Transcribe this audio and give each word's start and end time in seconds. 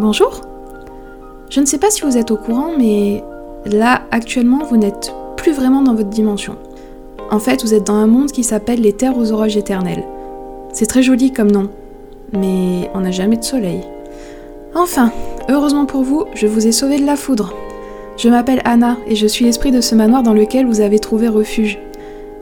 Bonjour 0.00 0.40
Je 1.50 1.60
ne 1.60 1.66
sais 1.66 1.78
pas 1.78 1.88
si 1.88 2.02
vous 2.02 2.16
êtes 2.16 2.32
au 2.32 2.36
courant, 2.36 2.72
mais 2.76 3.22
là, 3.64 4.02
actuellement, 4.10 4.64
vous 4.64 4.76
n'êtes 4.76 5.14
plus 5.36 5.52
vraiment 5.52 5.82
dans 5.82 5.94
votre 5.94 6.08
dimension. 6.08 6.56
En 7.30 7.38
fait, 7.38 7.62
vous 7.62 7.74
êtes 7.74 7.86
dans 7.86 7.94
un 7.94 8.08
monde 8.08 8.32
qui 8.32 8.42
s'appelle 8.42 8.80
les 8.80 8.92
terres 8.92 9.16
aux 9.16 9.30
orages 9.30 9.56
éternels. 9.56 10.02
C'est 10.72 10.86
très 10.86 11.04
joli 11.04 11.32
comme 11.32 11.52
nom, 11.52 11.68
mais 12.32 12.90
on 12.92 13.00
n'a 13.00 13.12
jamais 13.12 13.36
de 13.36 13.44
soleil. 13.44 13.82
Enfin, 14.74 15.12
heureusement 15.48 15.86
pour 15.86 16.02
vous, 16.02 16.24
je 16.34 16.48
vous 16.48 16.66
ai 16.66 16.72
sauvé 16.72 16.98
de 16.98 17.06
la 17.06 17.14
foudre. 17.14 17.54
Je 18.16 18.28
m'appelle 18.28 18.62
Anna 18.64 18.96
et 19.06 19.14
je 19.14 19.28
suis 19.28 19.44
l'esprit 19.44 19.70
de 19.70 19.80
ce 19.80 19.94
manoir 19.94 20.24
dans 20.24 20.34
lequel 20.34 20.66
vous 20.66 20.80
avez 20.80 20.98
trouvé 20.98 21.28
refuge. 21.28 21.78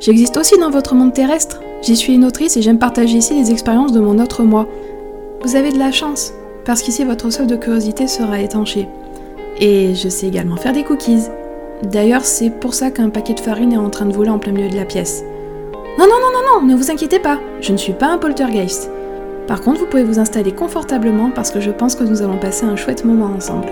J'existe 0.01 0.39
aussi 0.39 0.57
dans 0.59 0.71
votre 0.71 0.95
monde 0.95 1.13
terrestre. 1.13 1.61
J'y 1.83 1.97
suis 1.97 2.15
une 2.15 2.25
autrice 2.25 2.57
et 2.57 2.63
j'aime 2.63 2.79
partager 2.79 3.19
ici 3.19 3.35
les 3.35 3.51
expériences 3.51 3.93
de 3.93 4.01
mon 4.01 4.19
autre 4.21 4.43
moi. 4.43 4.67
Vous 5.43 5.55
avez 5.55 5.71
de 5.71 5.79
la 5.79 5.93
chance, 5.93 6.33
parce 6.65 6.83
qu'ici 6.83 7.05
votre 7.05 7.31
soif 7.31 7.47
de 7.47 7.57
curiosité 7.57 8.07
sera 8.07 8.41
étanché. 8.41 8.89
Et 9.59 9.95
je 9.95 10.09
sais 10.09 10.27
également 10.27 10.57
faire 10.57 10.73
des 10.73 10.85
cookies. 10.85 11.25
D'ailleurs, 11.83 12.25
c'est 12.25 12.51
pour 12.51 12.75
ça 12.75 12.91
qu'un 12.91 13.11
paquet 13.11 13.35
de 13.35 13.41
farine 13.41 13.73
est 13.73 13.79
en 13.79 13.91
train 13.91 14.07
de 14.07 14.13
voler 14.13 14.31
en 14.31 14.39
plein 14.39 14.53
milieu 14.53 14.69
de 14.69 14.77
la 14.77 14.85
pièce. 14.85 15.23
Non, 15.99 16.07
non, 16.07 16.15
non, 16.21 16.33
non, 16.33 16.61
non, 16.61 16.67
ne 16.67 16.75
vous 16.75 16.91
inquiétez 16.91 17.19
pas, 17.19 17.39
je 17.61 17.73
ne 17.73 17.77
suis 17.77 17.93
pas 17.93 18.07
un 18.07 18.19
poltergeist. 18.19 18.91
Par 19.47 19.61
contre, 19.61 19.81
vous 19.81 19.87
pouvez 19.87 20.05
vous 20.05 20.19
installer 20.19 20.53
confortablement 20.53 21.31
parce 21.31 21.51
que 21.51 21.61
je 21.61 21.71
pense 21.71 21.95
que 21.97 22.05
nous 22.05 22.23
allons 22.23 22.39
passer 22.39 22.65
un 22.65 22.77
chouette 22.77 23.05
moment 23.05 23.33
ensemble. 23.37 23.69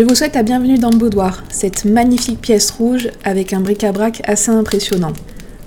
Je 0.00 0.06
vous 0.06 0.14
souhaite 0.14 0.34
la 0.34 0.42
bienvenue 0.42 0.78
dans 0.78 0.88
le 0.88 0.96
boudoir, 0.96 1.44
cette 1.50 1.84
magnifique 1.84 2.40
pièce 2.40 2.70
rouge 2.70 3.10
avec 3.22 3.52
un 3.52 3.60
bric-à-brac 3.60 4.22
assez 4.24 4.50
impressionnant. 4.50 5.12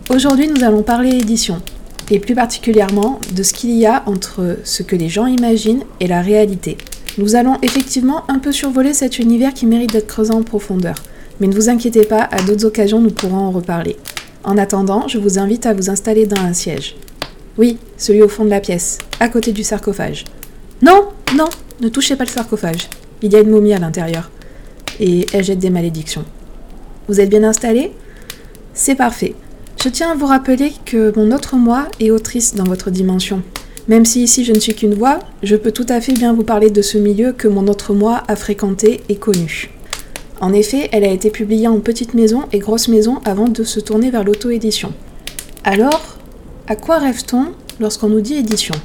Aujourd'hui, 0.10 0.48
nous 0.48 0.64
allons 0.64 0.82
parler 0.82 1.12
édition, 1.12 1.62
et 2.10 2.18
plus 2.18 2.34
particulièrement 2.34 3.20
de 3.36 3.44
ce 3.44 3.54
qu'il 3.54 3.70
y 3.78 3.86
a 3.86 4.02
entre 4.08 4.58
ce 4.64 4.82
que 4.82 4.96
les 4.96 5.08
gens 5.08 5.28
imaginent 5.28 5.84
et 6.00 6.08
la 6.08 6.24
réalité. 6.24 6.80
Nous 7.20 7.36
allons 7.36 7.60
effectivement 7.62 8.24
un 8.28 8.40
peu 8.40 8.52
survoler 8.52 8.96
cet 8.96 9.20
univers 9.20 9.54
qui 9.54 9.68
mérite 9.68 9.92
d'être 9.92 10.08
creusé 10.08 10.34
en 10.34 10.42
profondeur, 10.42 10.96
mais 11.40 11.46
ne 11.46 11.54
vous 11.54 11.70
inquiétez 11.70 12.04
pas, 12.04 12.28
à 12.32 12.42
d'autres 12.42 12.66
occasions 12.66 13.02
nous 13.02 13.12
pourrons 13.12 13.38
en 13.38 13.52
reparler. 13.52 13.98
En 14.44 14.58
attendant, 14.58 15.08
je 15.08 15.20
vous 15.20 15.38
invite 15.38 15.68
à 15.68 15.76
vous 15.76 15.92
installer 15.92 16.26
dans 16.26 16.42
un 16.42 16.54
siège. 16.54 16.96
Oui, 17.60 17.78
celui 17.98 18.24
au 18.24 18.30
fond 18.30 18.46
de 18.46 18.50
la 18.50 18.62
pièce, 18.62 18.98
à 19.20 19.30
côté 19.30 19.52
du 19.52 19.62
sarcophage. 19.62 20.24
Non, 20.82 21.10
non, 21.36 21.50
ne 21.82 21.90
touchez 21.90 22.16
pas 22.16 22.24
le 22.24 22.32
sarcophage. 22.32 22.90
Il 23.24 23.32
y 23.32 23.36
a 23.38 23.40
une 23.40 23.50
momie 23.50 23.74
à 23.74 23.80
l'intérieur. 23.80 24.30
Et 25.00 25.26
elle 25.34 25.44
jette 25.44 25.60
des 25.60 25.70
malédictions. 25.70 26.26
Vous 27.08 27.20
êtes 27.20 27.30
bien 27.30 27.44
installé 27.44 27.92
C'est 28.74 28.96
parfait. 28.96 29.34
Je 29.82 29.90
tiens 29.90 30.12
à 30.12 30.16
vous 30.16 30.26
rappeler 30.26 30.74
que 30.86 31.12
mon 31.18 31.32
autre 31.32 31.56
moi 31.56 31.88
est 32.00 32.12
autrice 32.12 32.54
dans 32.54 32.66
votre 32.66 32.92
dimension. 32.92 33.42
Même 33.88 34.06
si 34.06 34.24
ici 34.24 34.46
je 34.46 34.54
ne 34.54 34.60
suis 34.60 34.76
qu'une 34.76 34.94
voix, 34.94 35.20
je 35.42 35.56
peux 35.56 35.72
tout 35.72 35.86
à 35.90 36.00
fait 36.00 36.14
bien 36.14 36.34
vous 36.34 36.44
parler 36.44 36.70
de 36.70 36.82
ce 36.82 36.98
milieu 36.98 37.34
que 37.34 37.48
mon 37.48 37.68
autre 37.68 37.94
moi 37.94 38.24
a 38.28 38.36
fréquenté 38.36 39.02
et 39.10 39.16
connu. 39.16 39.72
En 40.40 40.54
effet, 40.54 40.90
elle 40.92 41.04
a 41.04 41.12
été 41.12 41.30
publiée 41.30 41.68
en 41.68 41.80
petite 41.80 42.14
maison 42.14 42.44
et 42.52 42.60
grosse 42.60 42.88
maison 42.88 43.20
avant 43.26 43.48
de 43.48 43.64
se 43.64 43.80
tourner 43.80 44.10
vers 44.10 44.24
l'auto-édition. 44.24 44.94
Alors, 45.64 46.18
à 46.68 46.76
quoi 46.76 46.98
rêve-t-on 46.98 47.48
lorsqu'on 47.80 48.10
nous 48.10 48.22
dit 48.22 48.36
édition? 48.36 48.76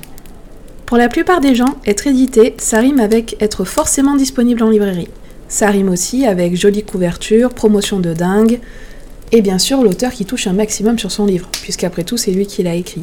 Pour 0.89 0.97
la 0.97 1.11
plupart 1.11 1.42
des 1.42 1.55
gens, 1.55 1.77
être 1.84 2.06
édité, 2.06 2.55
ça 2.56 2.78
rime 2.78 2.98
avec 2.98 3.36
être 3.42 3.67
forcément 3.67 4.17
disponible 4.17 4.62
en 4.62 4.70
librairie. 4.70 5.11
Ça 5.47 5.67
rime 5.67 5.91
aussi 5.91 6.25
avec 6.25 6.56
jolie 6.56 6.83
couverture, 6.83 7.50
promotion 7.50 8.00
de 8.00 8.14
dingue, 8.14 8.58
et 9.30 9.42
bien 9.42 9.58
sûr 9.58 9.83
l'auteur 9.83 10.12
qui 10.12 10.25
touche 10.25 10.47
un 10.47 10.55
maximum 10.55 10.98
sur 10.98 11.12
son 11.12 11.27
livre, 11.27 11.51
puisqu'après 11.61 12.05
tout 12.05 12.17
c'est 12.17 12.30
lui 12.30 12.46
qui 12.46 12.62
l'a 12.62 12.74
écrit. 12.74 13.02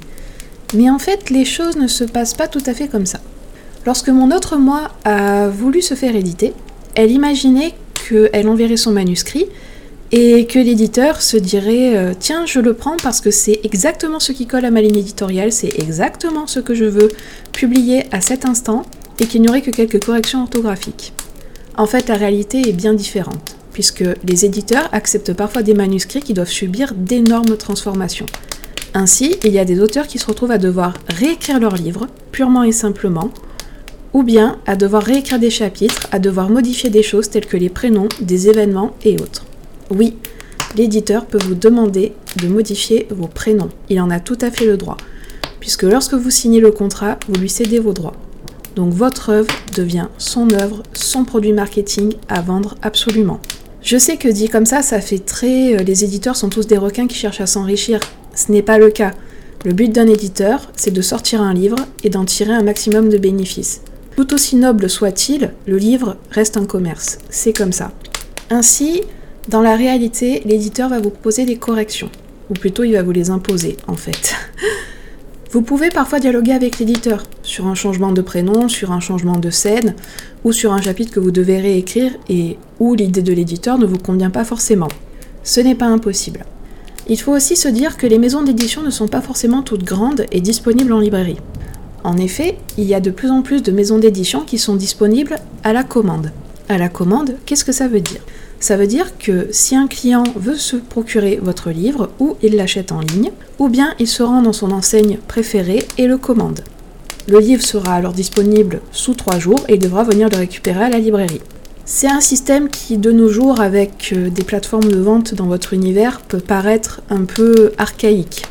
Mais 0.74 0.90
en 0.90 0.98
fait, 0.98 1.30
les 1.30 1.46
choses 1.46 1.76
ne 1.76 1.86
se 1.86 2.04
passent 2.04 2.34
pas 2.34 2.48
tout 2.48 2.64
à 2.66 2.74
fait 2.74 2.88
comme 2.88 3.06
ça. 3.06 3.20
Lorsque 3.86 4.10
mon 4.10 4.36
autre 4.36 4.58
moi 4.58 4.90
a 5.04 5.48
voulu 5.48 5.84
se 5.84 5.94
faire 5.94 6.16
éditer, 6.16 6.54
elle 6.96 7.12
imaginait 7.12 7.76
qu'elle 7.94 8.50
enverrait 8.50 8.78
son 8.78 8.94
manuscrit 8.94 9.46
et 10.12 10.46
que 10.46 10.60
l'éditeur 10.60 11.22
se 11.22 11.38
dirait 11.38 11.96
euh, 11.98 12.14
tiens 12.18 12.46
je 12.46 12.60
le 12.60 12.74
prends 12.74 12.98
parce 12.98 13.22
que 13.22 13.32
c'est 13.32 13.60
exactement 13.64 14.20
ce 14.20 14.32
qui 14.32 14.46
colle 14.46 14.66
à 14.66 14.72
ma 14.72 14.82
ligne 14.82 14.98
éditoriale, 14.98 15.52
c'est 15.52 15.80
exactement 15.80 16.48
ce 16.48 16.60
que 16.60 16.74
je 16.74 16.86
veux 16.86 17.10
publier 17.52 18.04
à 18.12 18.22
cet 18.22 18.46
instant 18.46 18.84
et 19.20 19.26
qu'il 19.26 19.42
n'y 19.42 19.50
aurait 19.50 19.62
que 19.62 19.72
quelques 19.72 20.04
corrections 20.04 20.44
orthographiques. 20.44 21.14
En 21.78 21.88
fait 21.88 22.08
la 22.08 22.16
réalité 22.16 22.70
est 22.70 22.74
bien 22.74 22.94
différente 22.94 23.56
puisque 23.74 24.06
les 24.24 24.46
éditeurs 24.46 24.88
acceptent 24.94 25.34
parfois 25.34 25.62
des 25.62 25.74
manuscrits 25.74 26.22
qui 26.22 26.34
doivent 26.34 26.48
subir 26.48 26.94
d'énormes 26.96 27.58
transformations. 27.58 28.26
Ainsi, 28.94 29.36
il 29.44 29.52
y 29.52 29.60
a 29.60 29.66
des 29.66 29.82
auteurs 29.82 30.08
qui 30.08 30.18
se 30.18 30.26
retrouvent 30.26 30.52
à 30.52 30.58
devoir 30.58 30.94
réécrire 31.10 31.60
leur 31.60 31.76
livre, 31.76 32.08
purement 32.32 32.64
et 32.64 32.72
simplement, 32.72 33.32
ou 34.14 34.24
bien 34.24 34.60
à 34.66 34.78
devoir 34.78 35.04
réécrire 35.04 35.40
des 35.40 35.50
chapitres, 35.50 36.08
à 36.14 36.20
devoir 36.20 36.50
modifier 36.50 36.90
des 36.90 37.04
choses 37.04 37.30
telles 37.30 37.48
que 37.48 37.58
les 37.58 37.68
prénoms, 37.68 38.08
des 38.22 38.48
événements 38.48 38.96
et 39.04 39.16
autres. 39.16 39.44
Oui, 39.92 40.18
l'éditeur 40.76 41.26
peut 41.26 41.40
vous 41.44 41.56
demander 41.56 42.14
de 42.42 42.48
modifier 42.48 43.08
vos 43.12 43.28
prénoms. 43.28 43.70
Il 43.90 44.02
en 44.02 44.10
a 44.10 44.20
tout 44.20 44.38
à 44.42 44.52
fait 44.52 44.66
le 44.66 44.78
droit, 44.78 44.98
puisque 45.60 45.84
lorsque 45.84 46.14
vous 46.14 46.32
signez 46.32 46.60
le 46.60 46.72
contrat, 46.72 47.18
vous 47.28 47.40
lui 47.40 47.50
cédez 47.50 47.80
vos 47.80 47.94
droits. 47.94 48.16
Donc 48.76 48.94
votre 48.94 49.30
œuvre 49.30 49.54
devient 49.76 50.08
son 50.18 50.52
œuvre, 50.52 50.84
son 50.94 51.24
produit 51.24 51.54
marketing 51.54 52.14
à 52.28 52.42
vendre 52.42 52.76
absolument. 52.82 53.40
Je 53.82 53.98
sais 53.98 54.18
que 54.18 54.28
dit 54.28 54.50
comme 54.50 54.66
ça, 54.66 54.82
ça 54.82 55.00
fait 55.00 55.20
très... 55.20 55.76
Euh, 55.76 55.84
les 55.84 56.04
éditeurs 56.04 56.36
sont 56.36 56.50
tous 56.50 56.66
des 56.66 56.78
requins 56.78 57.08
qui 57.08 57.16
cherchent 57.16 57.42
à 57.42 57.46
s'enrichir. 57.46 58.00
Ce 58.34 58.52
n'est 58.52 58.64
pas 58.64 58.80
le 58.80 58.90
cas. 58.90 59.12
Le 59.64 59.74
but 59.74 59.92
d'un 59.92 60.08
éditeur, 60.08 60.72
c'est 60.76 60.92
de 60.92 61.02
sortir 61.02 61.42
un 61.42 61.54
livre 61.54 61.78
et 62.04 62.10
d'en 62.10 62.26
tirer 62.26 62.54
un 62.54 62.64
maximum 62.64 63.10
de 63.10 63.18
bénéfices. 63.18 63.82
Tout 64.16 64.34
aussi 64.34 64.56
noble 64.56 64.90
soit-il, 64.90 65.54
le 65.68 65.78
livre 65.78 66.18
reste 66.32 66.58
un 66.58 66.66
commerce. 66.66 67.20
C'est 67.30 67.54
comme 67.54 67.72
ça. 67.72 67.92
Ainsi, 68.50 69.04
dans 69.48 69.62
la 69.62 69.76
réalité, 69.76 70.42
l'éditeur 70.46 70.90
va 70.90 71.00
vous 71.00 71.12
poser 71.12 71.46
des 71.46 71.58
corrections, 71.58 72.10
ou 72.50 72.54
plutôt 72.54 72.84
il 72.84 72.94
va 72.94 73.04
vous 73.04 73.12
les 73.12 73.30
imposer 73.30 73.78
en 73.88 73.96
fait. 73.96 74.36
Vous 75.52 75.62
pouvez 75.62 75.90
parfois 75.90 76.20
dialoguer 76.20 76.52
avec 76.52 76.80
l'éditeur 76.80 77.24
sur 77.42 77.68
un 77.68 77.76
changement 77.76 78.12
de 78.12 78.22
prénom, 78.22 78.68
sur 78.68 78.92
un 78.92 79.00
changement 79.00 79.38
de 79.38 79.50
scène, 79.50 79.96
ou 80.44 80.52
sur 80.52 80.74
un 80.74 80.82
chapitre 80.82 81.14
que 81.14 81.22
vous 81.22 81.32
devez 81.32 81.62
réécrire 81.62 82.12
et 82.28 82.58
où 82.82 82.94
l'idée 82.94 83.22
de 83.22 83.32
l'éditeur 83.32 83.78
ne 83.78 83.86
vous 83.86 83.98
convient 83.98 84.32
pas 84.32 84.44
forcément. 84.44 84.90
Ce 85.44 85.62
n'est 85.62 85.76
pas 85.76 85.86
impossible. 85.86 86.44
Il 87.08 87.22
faut 87.22 87.32
aussi 87.32 87.56
se 87.56 87.70
dire 87.70 87.96
que 87.96 88.06
les 88.06 88.18
maisons 88.18 88.44
d'édition 88.44 88.82
ne 88.82 88.90
sont 88.90 89.08
pas 89.08 89.22
forcément 89.22 89.62
toutes 89.62 89.86
grandes 89.86 90.26
et 90.34 90.42
disponibles 90.42 90.92
en 90.92 91.00
librairie. 91.00 91.40
En 92.04 92.18
effet, 92.18 92.58
il 92.78 92.84
y 92.84 92.94
a 92.94 93.00
de 93.00 93.12
plus 93.12 93.30
en 93.30 93.42
plus 93.42 93.64
de 93.64 93.72
maisons 93.72 93.98
d'édition 93.98 94.42
qui 94.42 94.58
sont 94.58 94.76
disponibles 94.76 95.38
à 95.64 95.72
la 95.72 95.84
commande. 95.84 96.34
À 96.68 96.78
la 96.78 96.90
commande, 96.90 97.38
qu'est-ce 97.46 97.64
que 97.64 97.72
ça 97.72 97.88
veut 97.88 98.02
dire? 98.02 98.20
Ça 98.66 98.78
veut 98.78 98.88
dire 98.88 99.20
que 99.20 99.48
si 99.52 99.76
un 99.76 99.86
client 99.86 100.24
veut 100.36 100.58
se 100.58 100.76
procurer 100.76 101.40
votre 101.40 101.70
livre, 101.70 102.10
ou 102.18 102.36
il 102.42 102.56
l'achète 102.56 102.92
en 102.92 103.00
ligne, 103.00 103.30
ou 103.60 103.70
bien 103.70 103.94
il 104.00 104.08
se 104.08 104.24
rend 104.24 104.42
dans 104.42 104.54
son 104.54 104.72
enseigne 104.72 105.20
préférée 105.28 105.86
et 106.00 106.08
le 106.08 106.18
commande. 106.18 106.62
Le 107.28 107.38
livre 107.38 107.62
sera 107.62 107.94
alors 107.94 108.14
disponible 108.14 108.82
sous 108.92 109.14
3 109.14 109.38
jours 109.38 109.64
et 109.68 109.76
il 109.76 109.80
devra 109.80 110.04
venir 110.04 110.30
le 110.30 110.38
récupérer 110.38 110.86
à 110.86 110.90
la 110.90 110.98
librairie. 110.98 111.42
C'est 111.86 112.08
un 112.08 112.22
système 112.22 112.70
qui, 112.70 112.98
de 112.98 113.12
nos 113.12 113.30
jours, 113.30 113.62
avec 113.62 114.12
euh, 114.14 114.32
des 114.32 114.44
plateformes 114.44 114.90
de 114.90 114.98
vente 114.98 115.36
dans 115.36 115.46
votre 115.46 115.74
univers, 115.74 116.22
peut 116.22 116.40
paraître 116.40 117.02
un 117.12 117.26
peu 117.26 117.72
archaïque. 117.78 118.48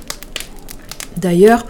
D'ailleurs, 1.17 1.67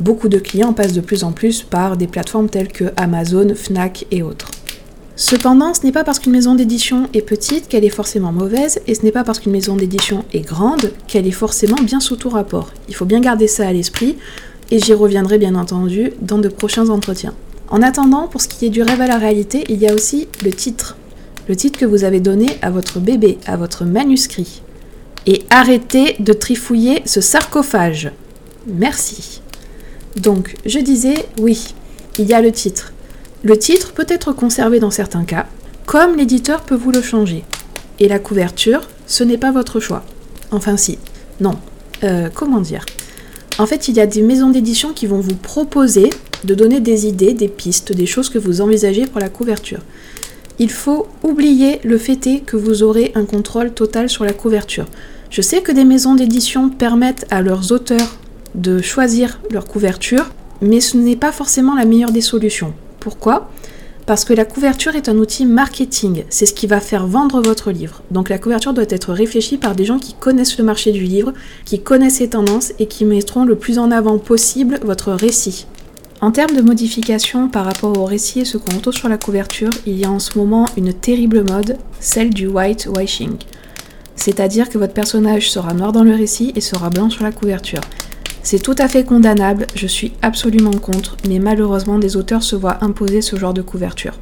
beaucoup 0.00 0.28
de 0.28 0.40
clients 0.40 0.72
passent 0.72 0.94
de 0.94 1.00
plus 1.00 1.22
en 1.22 1.30
plus 1.30 1.62
par 1.62 1.96
des 1.96 2.08
plateformes 2.08 2.48
telles 2.48 2.72
que 2.72 2.86
Amazon, 2.96 3.54
Fnac 3.54 4.04
et 4.10 4.24
autres. 4.24 4.50
Cependant, 5.16 5.74
ce 5.74 5.84
n'est 5.84 5.92
pas 5.92 6.02
parce 6.02 6.18
qu'une 6.18 6.32
maison 6.32 6.56
d'édition 6.56 7.08
est 7.14 7.22
petite 7.22 7.68
qu'elle 7.68 7.84
est 7.84 7.88
forcément 7.88 8.32
mauvaise, 8.32 8.80
et 8.88 8.96
ce 8.96 9.02
n'est 9.02 9.12
pas 9.12 9.22
parce 9.22 9.38
qu'une 9.38 9.52
maison 9.52 9.76
d'édition 9.76 10.24
est 10.32 10.40
grande 10.40 10.92
qu'elle 11.06 11.28
est 11.28 11.30
forcément 11.30 11.80
bien 11.82 12.00
sous 12.00 12.16
tout 12.16 12.28
rapport. 12.28 12.70
Il 12.88 12.96
faut 12.96 13.04
bien 13.04 13.20
garder 13.20 13.46
ça 13.46 13.68
à 13.68 13.72
l'esprit, 13.72 14.16
et 14.72 14.80
j'y 14.80 14.92
reviendrai 14.92 15.38
bien 15.38 15.54
entendu 15.54 16.12
dans 16.20 16.38
de 16.38 16.48
prochains 16.48 16.88
entretiens. 16.88 17.34
En 17.68 17.80
attendant, 17.80 18.26
pour 18.26 18.40
ce 18.40 18.48
qui 18.48 18.66
est 18.66 18.70
du 18.70 18.82
rêve 18.82 19.00
à 19.00 19.06
la 19.06 19.18
réalité, 19.18 19.64
il 19.68 19.76
y 19.76 19.86
a 19.86 19.94
aussi 19.94 20.26
le 20.42 20.52
titre. 20.52 20.96
Le 21.48 21.54
titre 21.54 21.78
que 21.78 21.84
vous 21.84 22.02
avez 22.02 22.20
donné 22.20 22.46
à 22.60 22.70
votre 22.70 22.98
bébé, 22.98 23.38
à 23.46 23.56
votre 23.56 23.84
manuscrit. 23.84 24.62
Et 25.26 25.42
arrêtez 25.48 26.16
de 26.18 26.32
trifouiller 26.32 27.02
ce 27.04 27.20
sarcophage. 27.20 28.10
Merci. 28.66 29.42
Donc, 30.16 30.56
je 30.66 30.80
disais, 30.80 31.26
oui, 31.40 31.74
il 32.18 32.26
y 32.26 32.34
a 32.34 32.40
le 32.40 32.50
titre. 32.50 32.93
Le 33.44 33.58
titre 33.58 33.92
peut 33.92 34.06
être 34.08 34.32
conservé 34.32 34.80
dans 34.80 34.90
certains 34.90 35.24
cas, 35.24 35.44
comme 35.84 36.16
l'éditeur 36.16 36.62
peut 36.62 36.74
vous 36.74 36.90
le 36.90 37.02
changer. 37.02 37.44
Et 38.00 38.08
la 38.08 38.18
couverture, 38.18 38.88
ce 39.06 39.22
n'est 39.22 39.36
pas 39.36 39.52
votre 39.52 39.80
choix. 39.80 40.02
Enfin 40.50 40.78
si, 40.78 40.98
non. 41.40 41.58
Euh, 42.04 42.30
comment 42.32 42.62
dire? 42.62 42.86
En 43.58 43.66
fait, 43.66 43.88
il 43.88 43.96
y 43.96 44.00
a 44.00 44.06
des 44.06 44.22
maisons 44.22 44.48
d'édition 44.48 44.94
qui 44.94 45.06
vont 45.06 45.20
vous 45.20 45.36
proposer 45.36 46.08
de 46.44 46.54
donner 46.54 46.80
des 46.80 47.06
idées, 47.06 47.34
des 47.34 47.48
pistes, 47.48 47.92
des 47.92 48.06
choses 48.06 48.30
que 48.30 48.38
vous 48.38 48.62
envisagez 48.62 49.04
pour 49.04 49.20
la 49.20 49.28
couverture. 49.28 49.80
il 50.58 50.70
faut 50.70 51.06
oublier 51.22 51.80
le 51.84 51.98
fait 51.98 52.42
que 52.46 52.56
vous 52.56 52.82
aurez 52.82 53.12
un 53.14 53.26
contrôle 53.26 53.74
total 53.74 54.08
sur 54.08 54.24
la 54.24 54.32
couverture. 54.32 54.86
Je 55.28 55.42
sais 55.42 55.60
que 55.60 55.72
des 55.72 55.84
maisons 55.84 56.14
d'édition 56.14 56.70
permettent 56.70 57.26
à 57.30 57.42
leurs 57.42 57.72
auteurs 57.72 58.16
de 58.54 58.80
choisir 58.80 59.40
leur 59.50 59.66
couverture, 59.66 60.30
mais 60.62 60.80
ce 60.80 60.96
n'est 60.96 61.16
pas 61.16 61.32
forcément 61.32 61.74
la 61.74 61.84
meilleure 61.84 62.12
des 62.12 62.22
solutions. 62.22 62.72
Pourquoi? 63.04 63.50
Parce 64.06 64.24
que 64.24 64.32
la 64.32 64.46
couverture 64.46 64.96
est 64.96 65.10
un 65.10 65.18
outil 65.18 65.44
marketing, 65.44 66.24
c'est 66.30 66.46
ce 66.46 66.54
qui 66.54 66.66
va 66.66 66.80
faire 66.80 67.06
vendre 67.06 67.42
votre 67.42 67.70
livre. 67.70 68.00
Donc 68.10 68.30
la 68.30 68.38
couverture 68.38 68.72
doit 68.72 68.86
être 68.88 69.12
réfléchie 69.12 69.58
par 69.58 69.74
des 69.74 69.84
gens 69.84 69.98
qui 69.98 70.14
connaissent 70.14 70.56
le 70.56 70.64
marché 70.64 70.90
du 70.90 71.02
livre, 71.02 71.34
qui 71.66 71.82
connaissent 71.82 72.16
ses 72.16 72.30
tendances 72.30 72.72
et 72.78 72.86
qui 72.86 73.04
mettront 73.04 73.44
le 73.44 73.56
plus 73.56 73.78
en 73.78 73.90
avant 73.90 74.16
possible 74.16 74.80
votre 74.82 75.12
récit. 75.12 75.66
En 76.22 76.30
termes 76.30 76.56
de 76.56 76.62
modification 76.62 77.50
par 77.50 77.66
rapport 77.66 77.98
au 77.98 78.06
récit 78.06 78.40
et 78.40 78.44
ce 78.46 78.56
qu'on 78.56 78.74
retrouve 78.74 78.94
sur 78.94 79.10
la 79.10 79.18
couverture, 79.18 79.70
il 79.84 79.98
y 79.98 80.06
a 80.06 80.10
en 80.10 80.18
ce 80.18 80.38
moment 80.38 80.64
une 80.78 80.94
terrible 80.94 81.44
mode, 81.44 81.76
celle 82.00 82.30
du 82.30 82.46
whitewashing. 82.46 83.36
C'est-à-dire 84.16 84.70
que 84.70 84.78
votre 84.78 84.94
personnage 84.94 85.50
sera 85.50 85.74
noir 85.74 85.92
dans 85.92 86.04
le 86.04 86.14
récit 86.14 86.54
et 86.56 86.62
sera 86.62 86.88
blanc 86.88 87.10
sur 87.10 87.22
la 87.22 87.32
couverture. 87.32 87.82
C'est 88.44 88.62
tout 88.62 88.74
à 88.76 88.88
fait 88.88 89.04
condamnable, 89.04 89.66
je 89.74 89.86
suis 89.86 90.12
absolument 90.20 90.70
contre, 90.70 91.16
mais 91.26 91.38
malheureusement 91.38 91.98
des 91.98 92.18
auteurs 92.18 92.42
se 92.42 92.54
voient 92.54 92.84
imposer 92.84 93.22
ce 93.22 93.36
genre 93.36 93.54
de 93.54 93.62
couverture. 93.62 94.18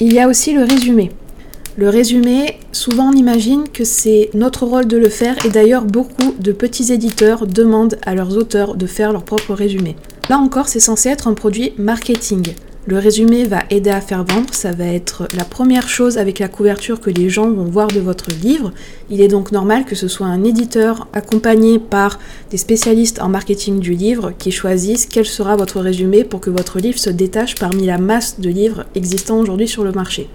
Il 0.00 0.14
y 0.14 0.18
a 0.18 0.28
aussi 0.28 0.54
le 0.54 0.64
résumé. 0.64 1.12
Le 1.76 1.90
résumé, 1.90 2.58
souvent 2.72 3.10
on 3.10 3.12
imagine 3.12 3.68
que 3.68 3.84
c'est 3.84 4.30
notre 4.32 4.64
rôle 4.64 4.86
de 4.86 4.96
le 4.96 5.10
faire 5.10 5.44
et 5.44 5.50
d'ailleurs 5.50 5.84
beaucoup 5.84 6.34
de 6.40 6.52
petits 6.52 6.90
éditeurs 6.90 7.46
demandent 7.46 7.98
à 8.06 8.14
leurs 8.14 8.38
auteurs 8.38 8.76
de 8.76 8.86
faire 8.86 9.12
leur 9.12 9.24
propre 9.24 9.52
résumé. 9.52 9.94
Là 10.30 10.38
encore, 10.38 10.68
c'est 10.68 10.80
censé 10.80 11.10
être 11.10 11.28
un 11.28 11.34
produit 11.34 11.74
marketing. 11.76 12.54
Le 12.88 12.98
résumé 12.98 13.42
va 13.42 13.64
aider 13.70 13.90
à 13.90 14.00
faire 14.00 14.22
vendre, 14.22 14.54
ça 14.54 14.70
va 14.70 14.84
être 14.84 15.26
la 15.36 15.42
première 15.42 15.88
chose 15.88 16.18
avec 16.18 16.38
la 16.38 16.46
couverture 16.46 17.00
que 17.00 17.10
les 17.10 17.28
gens 17.28 17.50
vont 17.50 17.64
voir 17.64 17.88
de 17.88 17.98
votre 17.98 18.30
livre. 18.30 18.72
Il 19.10 19.20
est 19.20 19.26
donc 19.26 19.50
normal 19.50 19.84
que 19.84 19.96
ce 19.96 20.06
soit 20.06 20.28
un 20.28 20.44
éditeur 20.44 21.08
accompagné 21.12 21.80
par 21.80 22.20
des 22.52 22.58
spécialistes 22.58 23.20
en 23.20 23.28
marketing 23.28 23.80
du 23.80 23.94
livre 23.94 24.32
qui 24.38 24.52
choisissent 24.52 25.06
quel 25.06 25.26
sera 25.26 25.56
votre 25.56 25.80
résumé 25.80 26.22
pour 26.22 26.38
que 26.38 26.48
votre 26.48 26.78
livre 26.78 26.96
se 26.96 27.10
détache 27.10 27.56
parmi 27.56 27.86
la 27.86 27.98
masse 27.98 28.38
de 28.38 28.50
livres 28.50 28.84
existants 28.94 29.40
aujourd'hui 29.40 29.66
sur 29.66 29.82
le 29.82 29.90
marché. 29.90 30.28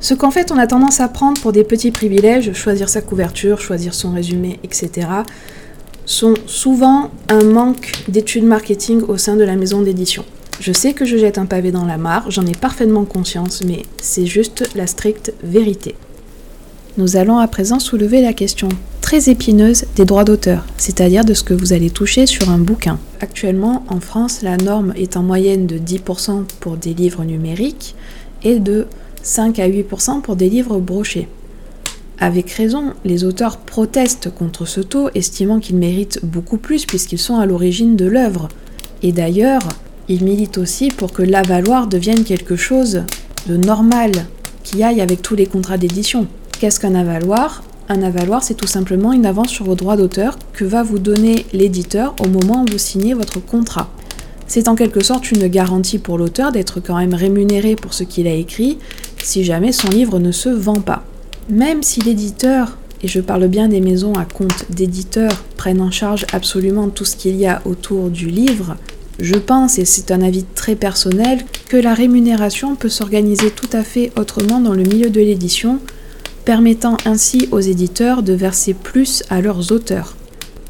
Ce 0.00 0.12
qu'en 0.12 0.32
fait 0.32 0.50
on 0.50 0.58
a 0.58 0.66
tendance 0.66 0.98
à 0.98 1.06
prendre 1.06 1.40
pour 1.40 1.52
des 1.52 1.62
petits 1.62 1.92
privilèges, 1.92 2.52
choisir 2.52 2.88
sa 2.88 3.00
couverture, 3.00 3.60
choisir 3.60 3.94
son 3.94 4.10
résumé, 4.10 4.58
etc., 4.64 5.06
sont 6.04 6.34
souvent 6.46 7.12
un 7.28 7.44
manque 7.44 7.92
d'études 8.08 8.44
marketing 8.44 9.02
au 9.02 9.18
sein 9.18 9.36
de 9.36 9.44
la 9.44 9.54
maison 9.54 9.82
d'édition. 9.82 10.24
Je 10.58 10.72
sais 10.72 10.94
que 10.94 11.04
je 11.04 11.18
jette 11.18 11.38
un 11.38 11.46
pavé 11.46 11.70
dans 11.70 11.84
la 11.84 11.98
mare, 11.98 12.30
j'en 12.30 12.46
ai 12.46 12.54
parfaitement 12.54 13.04
conscience, 13.04 13.62
mais 13.66 13.82
c'est 14.00 14.26
juste 14.26 14.70
la 14.74 14.86
stricte 14.86 15.34
vérité. 15.42 15.94
Nous 16.96 17.16
allons 17.16 17.38
à 17.38 17.46
présent 17.46 17.78
soulever 17.78 18.22
la 18.22 18.32
question 18.32 18.70
très 19.02 19.28
épineuse 19.28 19.84
des 19.96 20.06
droits 20.06 20.24
d'auteur, 20.24 20.64
c'est-à-dire 20.78 21.24
de 21.24 21.34
ce 21.34 21.44
que 21.44 21.52
vous 21.52 21.74
allez 21.74 21.90
toucher 21.90 22.24
sur 22.24 22.48
un 22.48 22.58
bouquin. 22.58 22.98
Actuellement, 23.20 23.84
en 23.88 24.00
France, 24.00 24.40
la 24.42 24.56
norme 24.56 24.94
est 24.96 25.16
en 25.16 25.22
moyenne 25.22 25.66
de 25.66 25.78
10% 25.78 26.44
pour 26.58 26.78
des 26.78 26.94
livres 26.94 27.24
numériques 27.24 27.94
et 28.42 28.58
de 28.58 28.86
5 29.22 29.58
à 29.58 29.68
8% 29.68 30.22
pour 30.22 30.36
des 30.36 30.48
livres 30.48 30.78
brochés. 30.78 31.28
Avec 32.18 32.50
raison, 32.50 32.94
les 33.04 33.24
auteurs 33.24 33.58
protestent 33.58 34.30
contre 34.34 34.64
ce 34.64 34.80
taux, 34.80 35.10
estimant 35.14 35.60
qu'ils 35.60 35.76
méritent 35.76 36.24
beaucoup 36.24 36.56
plus 36.56 36.86
puisqu'ils 36.86 37.18
sont 37.18 37.36
à 37.36 37.44
l'origine 37.44 37.94
de 37.94 38.06
l'œuvre. 38.06 38.48
Et 39.02 39.12
d'ailleurs, 39.12 39.68
il 40.08 40.24
milite 40.24 40.58
aussi 40.58 40.88
pour 40.88 41.12
que 41.12 41.22
l'avaloir 41.22 41.86
devienne 41.86 42.24
quelque 42.24 42.56
chose 42.56 43.02
de 43.48 43.56
normal, 43.56 44.12
qui 44.62 44.82
aille 44.82 45.00
avec 45.00 45.22
tous 45.22 45.34
les 45.34 45.46
contrats 45.46 45.78
d'édition. 45.78 46.26
Qu'est-ce 46.58 46.80
qu'un 46.80 46.94
avaloir? 46.94 47.62
Un 47.88 48.02
avaloir, 48.02 48.42
c'est 48.42 48.54
tout 48.54 48.66
simplement 48.66 49.12
une 49.12 49.26
avance 49.26 49.50
sur 49.50 49.64
vos 49.64 49.76
droits 49.76 49.96
d'auteur 49.96 50.38
que 50.52 50.64
va 50.64 50.82
vous 50.82 50.98
donner 50.98 51.46
l'éditeur 51.52 52.14
au 52.24 52.28
moment 52.28 52.62
où 52.62 52.72
vous 52.72 52.78
signez 52.78 53.14
votre 53.14 53.38
contrat. 53.38 53.88
C'est 54.48 54.68
en 54.68 54.74
quelque 54.74 55.02
sorte 55.02 55.30
une 55.30 55.48
garantie 55.48 55.98
pour 55.98 56.18
l'auteur 56.18 56.52
d'être 56.52 56.80
quand 56.80 56.96
même 56.96 57.14
rémunéré 57.14 57.76
pour 57.76 57.94
ce 57.94 58.04
qu'il 58.04 58.26
a 58.26 58.34
écrit 58.34 58.78
si 59.22 59.44
jamais 59.44 59.72
son 59.72 59.88
livre 59.88 60.18
ne 60.18 60.32
se 60.32 60.48
vend 60.48 60.80
pas. 60.80 61.04
Même 61.48 61.82
si 61.82 62.00
l'éditeur, 62.00 62.76
et 63.02 63.08
je 63.08 63.20
parle 63.20 63.48
bien 63.48 63.68
des 63.68 63.80
maisons 63.80 64.14
à 64.14 64.24
compte 64.24 64.66
d'éditeurs, 64.70 65.44
prennent 65.56 65.80
en 65.80 65.90
charge 65.90 66.26
absolument 66.32 66.88
tout 66.88 67.04
ce 67.04 67.16
qu'il 67.16 67.36
y 67.36 67.46
a 67.46 67.60
autour 67.64 68.10
du 68.10 68.26
livre, 68.26 68.76
je 69.18 69.36
pense, 69.36 69.78
et 69.78 69.84
c'est 69.84 70.10
un 70.10 70.20
avis 70.20 70.44
très 70.54 70.74
personnel, 70.74 71.44
que 71.68 71.76
la 71.76 71.94
rémunération 71.94 72.76
peut 72.76 72.88
s'organiser 72.88 73.50
tout 73.50 73.68
à 73.72 73.82
fait 73.82 74.12
autrement 74.18 74.60
dans 74.60 74.74
le 74.74 74.82
milieu 74.82 75.10
de 75.10 75.20
l'édition, 75.20 75.78
permettant 76.44 76.96
ainsi 77.04 77.48
aux 77.50 77.60
éditeurs 77.60 78.22
de 78.22 78.32
verser 78.32 78.74
plus 78.74 79.22
à 79.30 79.40
leurs 79.40 79.72
auteurs. 79.72 80.16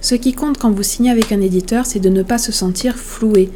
Ce 0.01 0.15
qui 0.15 0.33
compte 0.33 0.59
quand 0.59 0.71
vous 0.71 0.83
signez 0.83 1.11
avec 1.11 1.33
un 1.33 1.41
éditeur, 1.41 1.85
c'est 1.85 1.99
de 2.01 2.09
ne 2.09 2.23
pas 2.23 2.39
se 2.39 2.53
sentir 2.53 2.97
floué. 2.97 3.51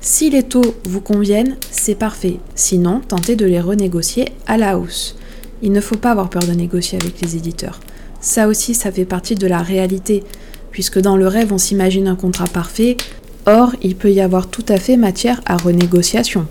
Si 0.00 0.28
les 0.30 0.42
taux 0.42 0.74
vous 0.84 1.00
conviennent, 1.00 1.56
c'est 1.70 1.94
parfait. 1.94 2.38
Sinon, 2.54 3.00
tentez 3.06 3.36
de 3.36 3.46
les 3.46 3.60
renégocier 3.60 4.26
à 4.46 4.58
la 4.58 4.78
hausse. 4.78 5.16
Il 5.62 5.72
ne 5.72 5.80
faut 5.80 5.96
pas 5.96 6.10
avoir 6.10 6.28
peur 6.28 6.42
de 6.42 6.52
négocier 6.52 6.98
avec 7.00 7.20
les 7.22 7.36
éditeurs. 7.36 7.80
Ça 8.20 8.48
aussi, 8.48 8.74
ça 8.74 8.92
fait 8.92 9.04
partie 9.04 9.36
de 9.36 9.46
la 9.46 9.62
réalité, 9.62 10.24
puisque 10.70 11.00
dans 11.00 11.16
le 11.16 11.26
rêve, 11.26 11.52
on 11.52 11.58
s'imagine 11.58 12.08
un 12.08 12.16
contrat 12.16 12.48
parfait, 12.48 12.96
Or, 13.46 13.72
il 13.82 13.96
peut 13.96 14.12
y 14.12 14.20
avoir 14.20 14.48
tout 14.48 14.64
à 14.68 14.76
fait 14.76 14.96
matière 14.96 15.40
à 15.46 15.56
renégociation. 15.56 16.46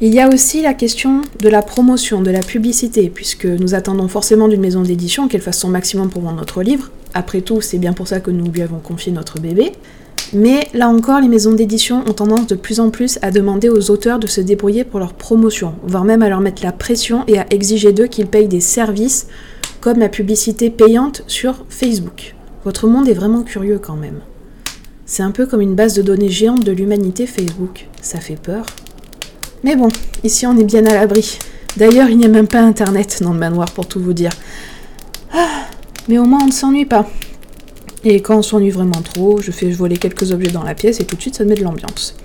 Il 0.00 0.12
y 0.12 0.20
a 0.20 0.28
aussi 0.28 0.62
la 0.62 0.74
question 0.74 1.22
de 1.40 1.48
la 1.48 1.62
promotion, 1.62 2.20
de 2.20 2.30
la 2.30 2.40
publicité, 2.40 3.10
puisque 3.10 3.46
nous 3.46 3.74
attendons 3.74 4.08
forcément 4.08 4.48
d'une 4.48 4.60
maison 4.60 4.82
d'édition 4.82 5.28
qu'elle 5.28 5.40
fasse 5.40 5.60
son 5.60 5.68
maximum 5.68 6.10
pour 6.10 6.22
vendre 6.22 6.36
notre 6.36 6.62
livre. 6.62 6.90
Après 7.14 7.40
tout, 7.40 7.60
c'est 7.60 7.78
bien 7.78 7.92
pour 7.92 8.08
ça 8.08 8.20
que 8.20 8.30
nous 8.30 8.50
lui 8.50 8.62
avons 8.62 8.78
confié 8.78 9.12
notre 9.12 9.40
bébé. 9.40 9.72
Mais 10.32 10.68
là 10.74 10.88
encore, 10.88 11.20
les 11.20 11.28
maisons 11.28 11.52
d'édition 11.52 12.02
ont 12.08 12.12
tendance 12.12 12.46
de 12.46 12.54
plus 12.56 12.80
en 12.80 12.90
plus 12.90 13.18
à 13.22 13.30
demander 13.30 13.68
aux 13.68 13.90
auteurs 13.90 14.18
de 14.18 14.26
se 14.26 14.40
débrouiller 14.40 14.84
pour 14.84 14.98
leur 14.98 15.14
promotion, 15.14 15.74
voire 15.84 16.04
même 16.04 16.22
à 16.22 16.28
leur 16.28 16.40
mettre 16.40 16.64
la 16.64 16.72
pression 16.72 17.24
et 17.28 17.38
à 17.38 17.46
exiger 17.50 17.92
d'eux 17.92 18.06
qu'ils 18.06 18.26
payent 18.26 18.48
des 18.48 18.60
services 18.60 19.28
comme 19.80 19.98
la 19.98 20.08
publicité 20.08 20.70
payante 20.70 21.22
sur 21.26 21.64
Facebook. 21.68 22.34
Votre 22.64 22.88
monde 22.88 23.08
est 23.08 23.14
vraiment 23.14 23.42
curieux 23.42 23.78
quand 23.78 23.96
même. 23.96 24.20
C'est 25.06 25.22
un 25.22 25.32
peu 25.32 25.46
comme 25.46 25.60
une 25.60 25.74
base 25.74 25.94
de 25.94 26.02
données 26.02 26.30
géante 26.30 26.64
de 26.64 26.72
l'humanité 26.72 27.26
Facebook. 27.26 27.88
Ça 28.00 28.20
fait 28.20 28.36
peur. 28.36 28.64
Mais 29.62 29.76
bon, 29.76 29.88
ici 30.22 30.46
on 30.46 30.56
est 30.56 30.64
bien 30.64 30.86
à 30.86 30.94
l'abri. 30.94 31.38
D'ailleurs, 31.76 32.08
il 32.08 32.18
n'y 32.18 32.24
a 32.24 32.28
même 32.28 32.48
pas 32.48 32.60
internet 32.60 33.18
dans 33.22 33.32
le 33.32 33.38
manoir 33.38 33.70
pour 33.72 33.86
tout 33.86 34.00
vous 34.00 34.12
dire. 34.12 34.32
Ah, 35.32 35.66
mais 36.08 36.18
au 36.18 36.24
moins 36.24 36.40
on 36.42 36.46
ne 36.46 36.52
s'ennuie 36.52 36.86
pas. 36.86 37.06
Et 38.04 38.20
quand 38.20 38.38
on 38.38 38.42
s'ennuie 38.42 38.70
vraiment 38.70 39.02
trop, 39.02 39.40
je 39.40 39.50
fais 39.50 39.70
voler 39.70 39.96
quelques 39.96 40.32
objets 40.32 40.50
dans 40.50 40.62
la 40.62 40.74
pièce 40.74 41.00
et 41.00 41.04
tout 41.04 41.16
de 41.16 41.20
suite 41.20 41.36
ça 41.36 41.44
met 41.44 41.54
de 41.54 41.64
l'ambiance. 41.64 42.16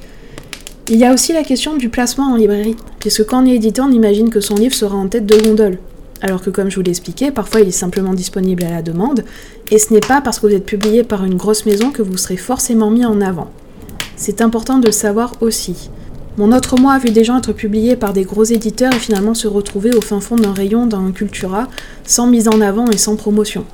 Il 0.89 0.97
y 0.97 1.05
a 1.05 1.13
aussi 1.13 1.33
la 1.33 1.43
question 1.43 1.77
du 1.77 1.89
placement 1.89 2.31
en 2.31 2.35
librairie, 2.35 2.75
puisque 2.99 3.25
quand 3.25 3.43
on 3.43 3.45
est 3.45 3.55
éditeur, 3.55 3.85
on 3.87 3.91
imagine 3.91 4.29
que 4.29 4.41
son 4.41 4.55
livre 4.55 4.73
sera 4.73 4.95
en 4.95 5.07
tête 5.07 5.25
de 5.25 5.37
gondole? 5.37 5.77
Alors 6.21 6.41
que 6.41 6.49
comme 6.49 6.69
je 6.69 6.75
vous 6.75 6.81
l'ai 6.81 6.91
expliqué, 6.91 7.31
parfois 7.31 7.61
il 7.61 7.67
est 7.67 7.71
simplement 7.71 8.13
disponible 8.13 8.63
à 8.63 8.71
la 8.71 8.81
demande, 8.81 9.23
et 9.71 9.79
ce 9.79 9.93
n'est 9.93 9.99
pas 9.99 10.21
parce 10.21 10.39
que 10.39 10.47
vous 10.47 10.53
êtes 10.53 10.65
publié 10.65 11.03
par 11.03 11.23
une 11.25 11.35
grosse 11.35 11.65
maison 11.65 11.91
que 11.91 12.01
vous 12.01 12.17
serez 12.17 12.37
forcément 12.37 12.91
mis 12.91 13.05
en 13.05 13.21
avant. 13.21 13.49
C'est 14.15 14.41
important 14.41 14.79
de 14.79 14.87
le 14.87 14.91
savoir 14.91 15.33
aussi. 15.41 15.89
Mon 16.37 16.51
autre 16.51 16.79
moi 16.79 16.93
a 16.93 16.99
vu 16.99 17.11
des 17.11 17.23
gens 17.23 17.37
être 17.37 17.53
publiés 17.53 17.95
par 17.95 18.13
des 18.13 18.23
gros 18.23 18.43
éditeurs 18.43 18.93
et 18.93 18.99
finalement 18.99 19.33
se 19.33 19.47
retrouver 19.47 19.93
au 19.95 20.01
fin 20.01 20.19
fond 20.19 20.35
d'un 20.35 20.53
rayon 20.53 20.85
d'un 20.85 21.11
Cultura, 21.11 21.67
sans 22.05 22.27
mise 22.27 22.47
en 22.47 22.61
avant 22.61 22.89
et 22.89 22.97
sans 22.97 23.15
promotion. 23.15 23.65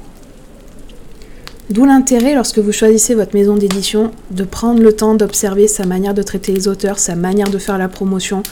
D'où 1.71 1.85
l'intérêt, 1.85 2.35
lorsque 2.35 2.59
vous 2.59 2.71
choisissez 2.71 3.15
votre 3.15 3.35
maison 3.35 3.55
d'édition, 3.55 4.11
de 4.29 4.43
prendre 4.43 4.81
le 4.81 4.93
temps 4.93 5.15
d'observer 5.15 5.67
sa 5.67 5.85
manière 5.85 6.13
de 6.13 6.21
traiter 6.21 6.53
les 6.53 6.67
auteurs, 6.67 6.99
sa 6.99 7.15
manière 7.15 7.49
de 7.49 7.57
faire 7.57 7.79
la 7.79 7.89
promotion, 7.89 8.43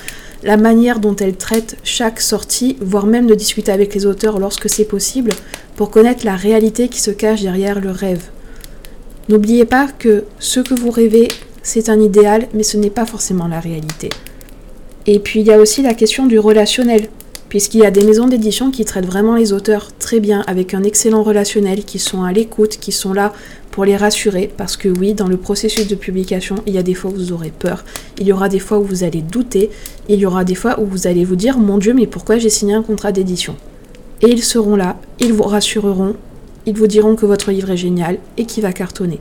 la 0.44 0.58
manière 0.58 1.00
dont 1.00 1.16
elle 1.16 1.36
traite 1.36 1.78
chaque 1.84 2.20
sortie, 2.20 2.78
voire 2.82 3.06
même 3.06 3.28
de 3.28 3.36
discuter 3.36 3.72
avec 3.72 3.96
les 3.96 4.06
auteurs 4.06 4.40
lorsque 4.40 4.70
c'est 4.70 4.86
possible, 4.86 5.32
pour 5.76 5.90
connaître 5.90 6.26
la 6.26 6.36
réalité 6.36 6.90
qui 6.90 7.02
se 7.02 7.12
cache 7.12 7.42
derrière 7.42 7.80
le 7.80 7.92
rêve. 7.92 8.30
N'oubliez 9.30 9.66
pas 9.66 9.88
que 9.88 10.26
ce 10.40 10.60
que 10.60 10.74
vous 10.74 10.92
rêvez, 10.92 11.30
c'est 11.62 11.90
un 11.90 12.00
idéal, 12.00 12.48
mais 12.54 12.64
ce 12.64 12.78
n'est 12.78 12.90
pas 12.90 13.06
forcément 13.06 13.48
la 13.48 13.60
réalité. 13.60 14.10
Et 15.06 15.20
puis 15.20 15.40
il 15.42 15.48
y 15.48 15.52
a 15.52 15.60
aussi 15.60 15.82
la 15.82 15.94
question 15.94 16.26
du 16.26 16.40
relationnel 16.40 17.08
puisqu'il 17.54 17.82
y 17.82 17.86
a 17.86 17.92
des 17.92 18.04
maisons 18.04 18.26
d'édition 18.26 18.72
qui 18.72 18.84
traitent 18.84 19.06
vraiment 19.06 19.36
les 19.36 19.54
auteurs 19.54 19.96
très 20.00 20.20
bien, 20.20 20.44
avec 20.48 20.74
un 20.74 20.82
excellent 20.82 21.22
relationnel, 21.22 21.84
qui 21.84 22.00
sont 22.00 22.24
à 22.24 22.34
l'écoute, 22.34 22.78
qui 22.82 22.92
sont 22.92 23.14
là 23.14 23.32
pour 23.70 23.86
les 23.86 23.96
rassurer, 23.96 24.50
parce 24.58 24.76
que 24.76 24.90
oui, 24.90 25.14
dans 25.14 25.28
le 25.28 25.38
processus 25.38 25.88
de 25.88 25.94
publication, 25.94 26.56
il 26.66 26.74
y 26.74 26.80
a 26.80 26.82
des 26.82 26.96
fois 26.96 27.12
où 27.12 27.14
vous 27.14 27.32
aurez 27.32 27.52
peur, 27.52 27.86
il 28.18 28.26
y 28.26 28.34
aura 28.34 28.50
des 28.50 28.58
fois 28.58 28.80
où 28.80 28.84
vous 28.84 29.04
allez 29.04 29.22
douter, 29.22 29.70
il 30.10 30.18
y 30.20 30.26
aura 30.26 30.46
des 30.46 30.56
fois 30.56 30.80
où 30.80 30.88
vous 30.88 31.06
allez 31.06 31.24
vous 31.24 31.36
dire, 31.36 31.60
mon 31.60 31.78
Dieu, 31.78 31.94
mais 31.94 32.08
pourquoi 32.08 32.40
j'ai 32.40 32.50
signé 32.50 32.74
un 32.74 32.82
contrat 32.82 33.12
d'édition? 33.12 33.56
Et 34.24 34.32
ils 34.32 34.44
seront 34.44 34.76
là, 34.76 34.98
ils 35.20 35.32
vous 35.32 35.44
rassureront, 35.44 36.16
ils 36.66 36.76
vous 36.76 36.88
diront 36.88 37.16
que 37.16 37.28
votre 37.28 37.52
livre 37.52 37.70
est 37.70 37.78
génial 37.78 38.18
et 38.36 38.46
qu'il 38.46 38.64
va 38.64 38.74
cartonner. 38.74 39.20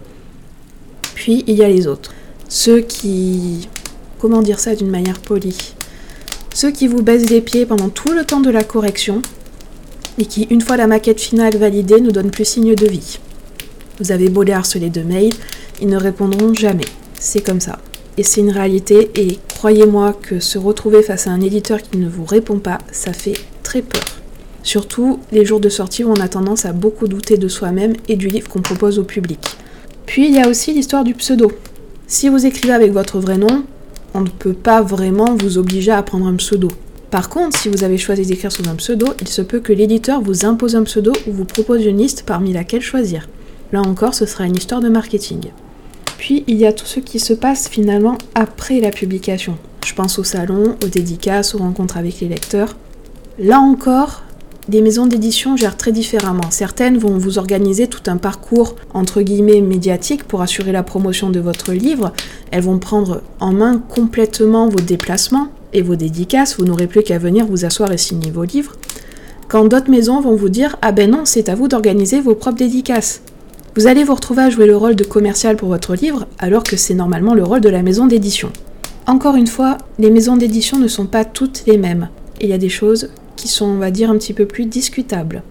Puis 1.14 1.44
il 1.46 1.56
y 1.56 1.62
a 1.62 1.68
les 1.68 1.86
autres, 1.86 2.14
ceux 2.48 2.80
qui, 2.80 3.68
comment 4.18 4.40
dire 4.40 4.58
ça 4.58 4.74
d'une 4.74 4.88
manière 4.88 5.20
polie, 5.20 5.74
Ceux 6.54 6.70
qui 6.70 6.86
vous 6.86 7.02
baissent 7.02 7.30
les 7.30 7.40
pieds 7.40 7.64
pendant 7.64 7.88
tout 7.88 8.12
le 8.12 8.24
temps 8.24 8.40
de 8.40 8.50
la 8.50 8.62
correction 8.62 9.22
et 10.18 10.26
qui, 10.26 10.46
une 10.50 10.60
fois 10.60 10.76
la 10.76 10.86
maquette 10.86 11.20
finale 11.20 11.56
validée, 11.56 12.00
ne 12.00 12.10
donnent 12.10 12.30
plus 12.30 12.44
signe 12.44 12.74
de 12.74 12.86
vie. 12.86 13.18
Vous 13.98 14.12
avez 14.12 14.28
beau 14.28 14.42
les 14.42 14.52
harceler 14.52 14.90
de 14.90 15.02
mails, 15.02 15.32
ils 15.80 15.88
ne 15.88 15.96
répondront 15.96 16.52
jamais. 16.52 16.84
C'est 17.18 17.44
comme 17.44 17.60
ça. 17.60 17.78
Et 18.18 18.22
c'est 18.22 18.42
une 18.42 18.50
réalité, 18.50 19.10
et 19.14 19.38
croyez-moi 19.48 20.12
que 20.12 20.40
se 20.40 20.58
retrouver 20.58 21.02
face 21.02 21.26
à 21.26 21.30
un 21.30 21.40
éditeur 21.40 21.80
qui 21.80 21.96
ne 21.96 22.08
vous 22.08 22.26
répond 22.26 22.58
pas, 22.58 22.78
ça 22.90 23.14
fait 23.14 23.38
très 23.62 23.80
peur. 23.80 24.02
Surtout 24.62 25.20
les 25.32 25.46
jours 25.46 25.60
de 25.60 25.70
sortie 25.70 26.04
où 26.04 26.10
on 26.10 26.20
a 26.20 26.28
tendance 26.28 26.66
à 26.66 26.72
beaucoup 26.72 27.08
douter 27.08 27.38
de 27.38 27.48
soi-même 27.48 27.94
et 28.08 28.16
du 28.16 28.28
livre 28.28 28.48
qu'on 28.48 28.60
propose 28.60 28.98
au 28.98 29.04
public. 29.04 29.40
Puis 30.04 30.26
il 30.28 30.34
y 30.34 30.40
a 30.40 30.48
aussi 30.48 30.74
l'histoire 30.74 31.04
du 31.04 31.14
pseudo. 31.14 31.50
Si 32.06 32.28
vous 32.28 32.44
écrivez 32.44 32.74
avec 32.74 32.92
votre 32.92 33.18
vrai 33.18 33.38
nom, 33.38 33.64
on 34.14 34.20
ne 34.20 34.28
peut 34.28 34.52
pas 34.52 34.82
vraiment 34.82 35.34
vous 35.36 35.58
obliger 35.58 35.92
à 35.92 36.02
prendre 36.02 36.26
un 36.26 36.36
pseudo. 36.36 36.68
Par 37.10 37.28
contre, 37.28 37.58
si 37.58 37.68
vous 37.68 37.84
avez 37.84 37.98
choisi 37.98 38.24
d'écrire 38.24 38.50
sous 38.52 38.68
un 38.68 38.74
pseudo, 38.76 39.06
il 39.20 39.28
se 39.28 39.42
peut 39.42 39.60
que 39.60 39.72
l'éditeur 39.72 40.22
vous 40.22 40.46
impose 40.46 40.76
un 40.76 40.84
pseudo 40.84 41.12
ou 41.26 41.32
vous 41.32 41.44
propose 41.44 41.84
une 41.84 41.98
liste 41.98 42.24
parmi 42.26 42.52
laquelle 42.52 42.80
choisir. 42.80 43.28
Là 43.72 43.82
encore, 43.82 44.14
ce 44.14 44.26
sera 44.26 44.44
une 44.44 44.56
histoire 44.56 44.80
de 44.80 44.88
marketing. 44.88 45.50
Puis, 46.16 46.44
il 46.46 46.56
y 46.56 46.66
a 46.66 46.72
tout 46.72 46.86
ce 46.86 47.00
qui 47.00 47.18
se 47.18 47.34
passe 47.34 47.68
finalement 47.68 48.16
après 48.34 48.80
la 48.80 48.90
publication. 48.90 49.58
Je 49.84 49.92
pense 49.94 50.18
au 50.18 50.24
salon, 50.24 50.76
aux 50.82 50.88
dédicaces, 50.88 51.54
aux 51.54 51.58
rencontres 51.58 51.96
avec 51.96 52.20
les 52.20 52.28
lecteurs. 52.28 52.76
Là 53.38 53.58
encore, 53.58 54.22
des 54.68 54.80
maisons 54.80 55.06
d'édition 55.06 55.56
gèrent 55.56 55.76
très 55.76 55.90
différemment. 55.90 56.50
Certaines 56.50 56.96
vont 56.96 57.18
vous 57.18 57.38
organiser 57.38 57.88
tout 57.88 58.02
un 58.06 58.16
parcours 58.16 58.76
entre 58.94 59.20
guillemets 59.20 59.60
médiatique 59.60 60.24
pour 60.24 60.40
assurer 60.40 60.70
la 60.70 60.84
promotion 60.84 61.30
de 61.30 61.40
votre 61.40 61.72
livre. 61.72 62.12
Elles 62.52 62.62
vont 62.62 62.78
prendre 62.78 63.22
en 63.40 63.52
main 63.52 63.82
complètement 63.88 64.68
vos 64.68 64.80
déplacements 64.80 65.48
et 65.72 65.82
vos 65.82 65.96
dédicaces. 65.96 66.56
Vous 66.58 66.64
n'aurez 66.64 66.86
plus 66.86 67.02
qu'à 67.02 67.18
venir 67.18 67.46
vous 67.46 67.64
asseoir 67.64 67.90
et 67.90 67.98
signer 67.98 68.30
vos 68.30 68.44
livres. 68.44 68.76
Quand 69.48 69.64
d'autres 69.64 69.90
maisons 69.90 70.20
vont 70.20 70.36
vous 70.36 70.48
dire 70.48 70.76
Ah 70.80 70.92
ben 70.92 71.10
non, 71.10 71.22
c'est 71.24 71.48
à 71.48 71.56
vous 71.56 71.66
d'organiser 71.66 72.20
vos 72.20 72.36
propres 72.36 72.58
dédicaces. 72.58 73.20
Vous 73.74 73.86
allez 73.86 74.04
vous 74.04 74.14
retrouver 74.14 74.42
à 74.42 74.50
jouer 74.50 74.66
le 74.66 74.76
rôle 74.76 74.94
de 74.94 75.04
commercial 75.04 75.56
pour 75.56 75.70
votre 75.70 75.94
livre 75.94 76.26
alors 76.38 76.62
que 76.62 76.76
c'est 76.76 76.94
normalement 76.94 77.34
le 77.34 77.42
rôle 77.42 77.62
de 77.62 77.68
la 77.68 77.82
maison 77.82 78.06
d'édition. 78.06 78.52
Encore 79.06 79.34
une 79.34 79.48
fois, 79.48 79.78
les 79.98 80.10
maisons 80.10 80.36
d'édition 80.36 80.78
ne 80.78 80.88
sont 80.88 81.06
pas 81.06 81.24
toutes 81.24 81.64
les 81.66 81.78
mêmes. 81.78 82.08
Il 82.40 82.48
y 82.48 82.52
a 82.52 82.58
des 82.58 82.68
choses 82.68 83.08
qui 83.36 83.48
sont, 83.48 83.66
on 83.66 83.78
va 83.78 83.90
dire, 83.90 84.10
un 84.10 84.18
petit 84.18 84.34
peu 84.34 84.46
plus 84.46 84.66
discutables. 84.66 85.42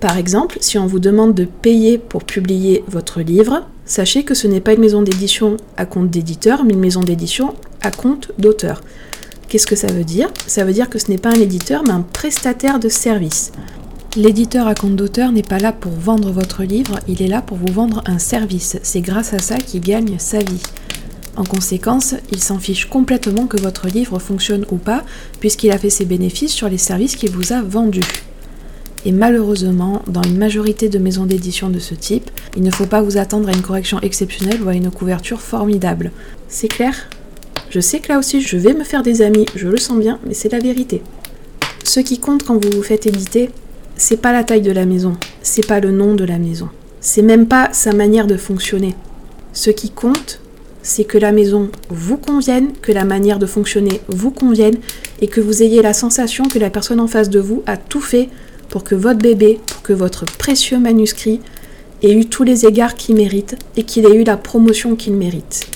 Par 0.00 0.16
exemple, 0.16 0.58
si 0.60 0.78
on 0.78 0.86
vous 0.86 0.98
demande 0.98 1.34
de 1.34 1.44
payer 1.44 1.98
pour 1.98 2.24
publier 2.24 2.82
votre 2.88 3.20
livre, 3.20 3.66
sachez 3.84 4.24
que 4.24 4.34
ce 4.34 4.46
n'est 4.46 4.60
pas 4.60 4.72
une 4.72 4.80
maison 4.80 5.02
d'édition 5.02 5.56
à 5.76 5.84
compte 5.84 6.10
d'éditeur, 6.10 6.64
mais 6.64 6.72
une 6.72 6.80
maison 6.80 7.00
d'édition 7.00 7.54
à 7.82 7.90
compte 7.90 8.32
d'auteur. 8.38 8.82
Qu'est-ce 9.48 9.66
que 9.66 9.76
ça 9.76 9.88
veut 9.92 10.04
dire? 10.04 10.30
Ça 10.46 10.64
veut 10.64 10.72
dire 10.72 10.88
que 10.88 10.98
ce 10.98 11.10
n'est 11.10 11.18
pas 11.18 11.30
un 11.30 11.40
éditeur, 11.40 11.82
mais 11.84 11.92
un 11.92 12.02
prestataire 12.02 12.78
de 12.78 12.88
service. 12.88 13.52
L'éditeur 14.16 14.66
à 14.66 14.74
compte 14.74 14.96
d'auteur 14.96 15.32
n'est 15.32 15.42
pas 15.42 15.58
là 15.58 15.72
pour 15.72 15.92
vendre 15.92 16.32
votre 16.32 16.64
livre, 16.64 16.98
il 17.06 17.22
est 17.22 17.28
là 17.28 17.42
pour 17.42 17.58
vous 17.58 17.72
vendre 17.72 18.02
un 18.06 18.18
service. 18.18 18.78
C'est 18.82 19.02
grâce 19.02 19.34
à 19.34 19.38
ça 19.38 19.58
qu'il 19.58 19.80
gagne 19.82 20.16
sa 20.18 20.38
vie. 20.38 20.62
En 21.36 21.44
conséquence, 21.44 22.14
il 22.32 22.42
s'en 22.42 22.58
fiche 22.58 22.86
complètement 22.86 23.46
que 23.46 23.60
votre 23.60 23.88
livre 23.88 24.18
fonctionne 24.18 24.66
ou 24.70 24.76
pas, 24.76 25.04
puisqu'il 25.38 25.70
a 25.70 25.78
fait 25.78 25.90
ses 25.90 26.04
bénéfices 26.04 26.52
sur 26.52 26.68
les 26.68 26.78
services 26.78 27.16
qu'il 27.16 27.30
vous 27.30 27.52
a 27.52 27.62
vendus. 27.62 28.00
Et 29.06 29.12
malheureusement, 29.12 30.02
dans 30.08 30.22
une 30.22 30.36
majorité 30.36 30.88
de 30.88 30.98
maisons 30.98 31.24
d'édition 31.24 31.70
de 31.70 31.78
ce 31.78 31.94
type, 31.94 32.30
il 32.56 32.62
ne 32.62 32.70
faut 32.70 32.86
pas 32.86 33.00
vous 33.00 33.16
attendre 33.16 33.48
à 33.48 33.52
une 33.52 33.62
correction 33.62 34.00
exceptionnelle 34.00 34.62
ou 34.62 34.68
à 34.68 34.74
une 34.74 34.90
couverture 34.90 35.40
formidable. 35.40 36.10
C'est 36.48 36.68
clair? 36.68 37.08
Je 37.70 37.80
sais 37.80 38.00
que 38.00 38.08
là 38.12 38.18
aussi 38.18 38.40
je 38.40 38.56
vais 38.56 38.74
me 38.74 38.84
faire 38.84 39.02
des 39.02 39.22
amis, 39.22 39.46
je 39.54 39.68
le 39.68 39.76
sens 39.76 39.98
bien, 39.98 40.18
mais 40.26 40.34
c'est 40.34 40.52
la 40.52 40.58
vérité. 40.58 41.02
Ce 41.84 42.00
qui 42.00 42.18
compte 42.18 42.42
quand 42.42 42.62
vous 42.62 42.70
vous 42.72 42.82
faites 42.82 43.06
éditer, 43.06 43.50
c'est 43.96 44.20
pas 44.20 44.32
la 44.32 44.44
taille 44.44 44.60
de 44.60 44.72
la 44.72 44.86
maison, 44.86 45.16
c'est 45.40 45.66
pas 45.66 45.78
le 45.78 45.92
nom 45.92 46.14
de 46.14 46.24
la 46.24 46.38
maison, 46.38 46.68
c'est 47.00 47.22
même 47.22 47.46
pas 47.46 47.68
sa 47.72 47.92
manière 47.92 48.26
de 48.26 48.36
fonctionner. 48.36 48.96
Ce 49.52 49.70
qui 49.70 49.90
compte, 49.90 50.39
c'est 50.82 51.04
que 51.04 51.18
la 51.18 51.32
maison 51.32 51.70
vous 51.88 52.16
convienne, 52.16 52.72
que 52.80 52.92
la 52.92 53.04
manière 53.04 53.38
de 53.38 53.46
fonctionner 53.46 54.00
vous 54.08 54.30
convienne 54.30 54.76
et 55.20 55.28
que 55.28 55.40
vous 55.40 55.62
ayez 55.62 55.82
la 55.82 55.92
sensation 55.92 56.48
que 56.48 56.58
la 56.58 56.70
personne 56.70 57.00
en 57.00 57.06
face 57.06 57.30
de 57.30 57.40
vous 57.40 57.62
a 57.66 57.76
tout 57.76 58.00
fait 58.00 58.28
pour 58.68 58.84
que 58.84 58.94
votre 58.94 59.18
bébé, 59.18 59.60
pour 59.66 59.82
que 59.82 59.92
votre 59.92 60.24
précieux 60.24 60.78
manuscrit 60.78 61.40
ait 62.02 62.12
eu 62.12 62.26
tous 62.26 62.44
les 62.44 62.66
égards 62.66 62.94
qu'il 62.94 63.16
mérite 63.16 63.56
et 63.76 63.82
qu'il 63.82 64.06
ait 64.06 64.14
eu 64.14 64.24
la 64.24 64.36
promotion 64.36 64.96
qu'il 64.96 65.14
mérite. 65.14 65.66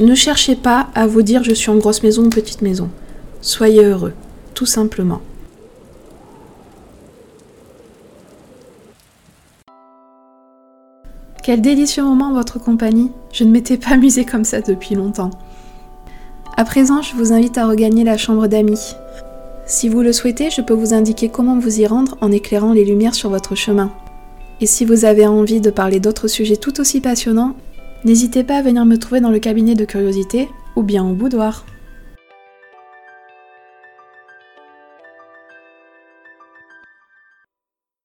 Ne 0.00 0.14
cherchez 0.14 0.56
pas 0.56 0.88
à 0.94 1.06
vous 1.06 1.22
dire 1.22 1.44
je 1.44 1.54
suis 1.54 1.70
en 1.70 1.76
grosse 1.76 2.02
maison 2.02 2.24
ou 2.24 2.28
petite 2.28 2.62
maison. 2.62 2.90
Soyez 3.40 3.84
heureux, 3.84 4.12
tout 4.54 4.66
simplement. 4.66 5.22
Quel 11.46 11.60
délicieux 11.60 12.02
moment 12.02 12.32
votre 12.32 12.58
compagnie. 12.58 13.12
Je 13.32 13.44
ne 13.44 13.52
m'étais 13.52 13.76
pas 13.76 13.90
amusée 13.90 14.24
comme 14.24 14.42
ça 14.42 14.62
depuis 14.62 14.96
longtemps. 14.96 15.30
À 16.56 16.64
présent, 16.64 17.02
je 17.02 17.14
vous 17.14 17.32
invite 17.32 17.56
à 17.56 17.68
regagner 17.68 18.02
la 18.02 18.16
chambre 18.16 18.48
d'amis. 18.48 18.96
Si 19.64 19.88
vous 19.88 20.02
le 20.02 20.12
souhaitez, 20.12 20.50
je 20.50 20.60
peux 20.60 20.74
vous 20.74 20.92
indiquer 20.92 21.28
comment 21.28 21.56
vous 21.56 21.78
y 21.78 21.86
rendre 21.86 22.18
en 22.20 22.32
éclairant 22.32 22.72
les 22.72 22.84
lumières 22.84 23.14
sur 23.14 23.30
votre 23.30 23.54
chemin. 23.54 23.92
Et 24.60 24.66
si 24.66 24.84
vous 24.84 25.04
avez 25.04 25.24
envie 25.24 25.60
de 25.60 25.70
parler 25.70 26.00
d'autres 26.00 26.26
sujets 26.26 26.56
tout 26.56 26.80
aussi 26.80 27.00
passionnants, 27.00 27.54
n'hésitez 28.04 28.42
pas 28.42 28.56
à 28.56 28.62
venir 28.62 28.84
me 28.84 28.98
trouver 28.98 29.20
dans 29.20 29.30
le 29.30 29.38
cabinet 29.38 29.76
de 29.76 29.84
curiosité 29.84 30.48
ou 30.74 30.82
bien 30.82 31.08
au 31.08 31.12
boudoir. 31.12 31.64